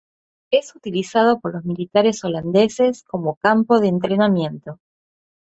Es 0.49 0.75
utilizado 0.75 1.39
por 1.39 1.53
los 1.53 1.63
militares 1.63 2.23
holandeses 2.23 3.03
como 3.03 3.35
campo 3.35 3.79
de 3.79 3.89
entrenamiento. 3.89 4.79